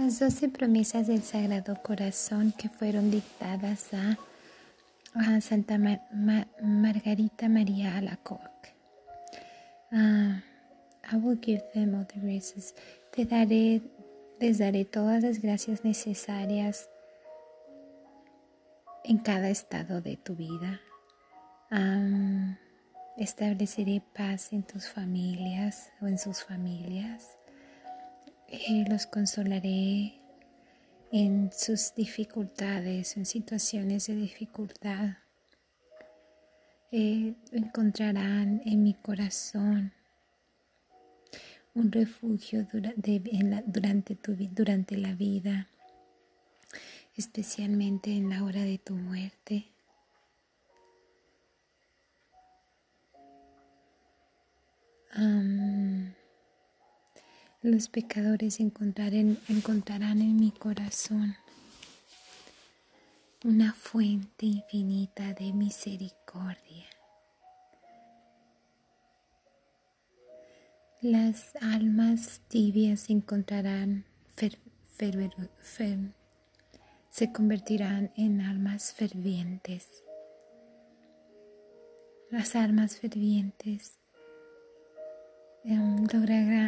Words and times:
Las 0.00 0.18
doce 0.18 0.48
promesas 0.48 1.08
del 1.08 1.22
Sagrado 1.22 1.76
Corazón 1.82 2.54
que 2.56 2.70
fueron 2.70 3.10
dictadas 3.10 3.90
a, 3.92 4.16
Santa 5.42 5.76
Margarita 6.62 7.50
María 7.50 7.98
Alacoque. 7.98 8.74
Uh, 9.92 10.40
I 11.12 11.16
will 11.16 11.38
give 11.38 11.62
them 11.74 11.94
all 11.94 12.06
the 12.06 12.18
graces. 12.18 12.74
Te 13.14 13.26
daré, 13.26 13.82
les 14.40 14.56
daré 14.56 14.86
todas 14.86 15.22
las 15.22 15.38
gracias 15.38 15.84
necesarias 15.84 16.88
en 19.04 19.18
cada 19.18 19.50
estado 19.50 20.00
de 20.00 20.16
tu 20.16 20.34
vida. 20.34 20.80
estableceré 23.18 24.02
paz 24.14 24.54
en 24.54 24.62
tus 24.62 24.88
familias 24.88 25.90
o 26.00 26.06
en 26.06 26.16
sus 26.16 26.42
familias. 26.42 27.39
Los 28.50 29.06
consolaré 29.06 30.14
en 31.12 31.52
sus 31.52 31.94
dificultades, 31.94 33.16
en 33.16 33.24
situaciones 33.24 34.08
de 34.08 34.16
dificultad. 34.16 35.18
Eh, 36.90 37.34
encontrarán 37.52 38.60
en 38.64 38.82
mi 38.82 38.94
corazón 38.94 39.92
un 41.74 41.92
refugio 41.92 42.66
durante, 42.72 43.20
tu, 44.16 44.34
durante 44.34 44.96
la 44.96 45.14
vida, 45.14 45.68
especialmente 47.16 48.16
en 48.16 48.30
la 48.30 48.42
hora 48.42 48.62
de 48.62 48.78
tu 48.78 48.96
muerte. 48.96 49.68
Los 57.62 57.88
pecadores 57.88 58.58
encontrarán 58.60 59.36
en 59.48 60.36
mi 60.36 60.50
corazón 60.50 61.36
una 63.44 63.74
fuente 63.74 64.46
infinita 64.46 65.34
de 65.34 65.52
misericordia. 65.52 66.86
Las 71.02 71.56
almas 71.60 72.40
tibias 72.48 73.08
encontrarán 73.10 74.04
se 77.10 77.32
convertirán 77.32 78.12
en 78.16 78.40
almas 78.40 78.92
fervientes. 78.92 79.88
Las 82.30 82.54
almas 82.54 82.96
fervientes 82.96 83.99
Em, 85.62 86.06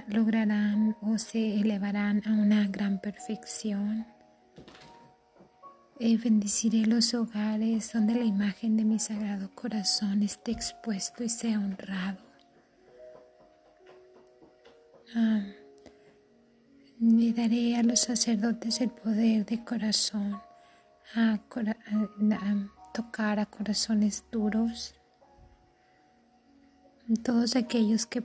lograrán 0.08 0.96
o 1.00 1.16
se 1.16 1.60
elevarán 1.60 2.22
a 2.26 2.32
una 2.32 2.68
gran 2.68 3.00
perfección. 3.00 4.06
Eh, 5.98 6.18
bendeciré 6.18 6.84
los 6.86 7.14
hogares 7.14 7.92
donde 7.92 8.14
la 8.14 8.24
imagen 8.24 8.76
de 8.76 8.84
mi 8.84 8.98
sagrado 8.98 9.50
corazón 9.54 10.22
esté 10.22 10.52
expuesto 10.52 11.24
y 11.24 11.28
sea 11.28 11.58
honrado. 11.58 12.18
me 16.98 17.32
daré 17.32 17.76
a 17.76 17.82
los 17.82 18.00
sacerdotes 18.00 18.80
el 18.80 18.90
poder 18.90 19.44
de 19.44 19.62
corazón 19.64 20.40
a 21.14 21.38
tocar 22.94 23.38
a 23.40 23.46
corazones 23.46 24.24
duros 24.30 24.94
todos 27.22 27.56
aquellos 27.56 28.06
que 28.06 28.22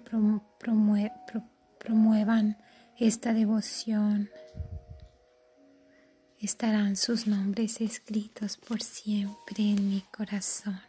promuevan 1.80 2.58
esta 2.98 3.34
devoción 3.34 4.30
estarán 6.40 6.96
sus 6.96 7.28
nombres 7.28 7.82
escritos 7.82 8.58
por 8.58 8.82
siempre 8.82 9.72
en 9.72 9.90
mi 9.90 10.02
corazón. 10.02 10.80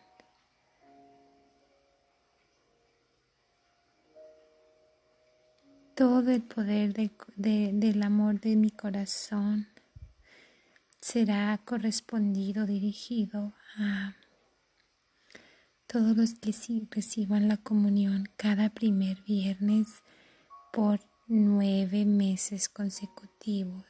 Todo 5.94 6.30
el 6.30 6.42
poder 6.42 6.92
del 7.36 8.02
amor 8.02 8.40
de 8.40 8.54
mi 8.54 8.70
corazón 8.70 9.66
será 11.00 11.58
correspondido, 11.64 12.66
dirigido 12.66 13.54
a 13.76 14.14
todos 15.88 16.14
los 16.14 16.34
que 16.34 16.52
reciban 16.90 17.48
la 17.48 17.56
comunión 17.56 18.28
cada 18.36 18.68
primer 18.68 19.22
viernes 19.22 20.02
por 20.70 21.00
nueve 21.26 22.04
meses 22.04 22.68
consecutivos. 22.68 23.86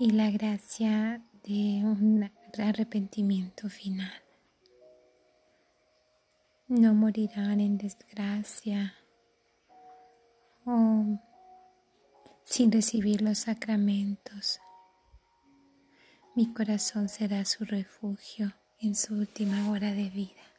Y 0.00 0.10
la 0.10 0.32
gracia 0.32 1.22
de 1.44 1.84
un 1.84 2.30
arrepentimiento 2.58 3.68
final. 3.68 4.22
No 6.66 6.94
morirán 6.94 7.60
en 7.60 7.78
desgracia 7.78 8.94
o 10.66 11.20
sin 12.44 12.72
recibir 12.72 13.22
los 13.22 13.38
sacramentos 13.38 14.58
mi 16.36 16.52
corazón 16.52 17.08
será 17.08 17.44
su 17.44 17.64
refugio 17.64 18.52
en 18.80 18.96
su 18.96 19.14
última 19.14 19.70
hora 19.70 19.92
de 19.92 20.10
vida. 20.10 20.53